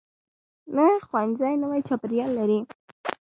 نوی 0.75 0.95
ښوونځی 1.07 1.53
نوی 1.63 1.81
چاپیریال 1.87 2.31
لري 2.39 2.59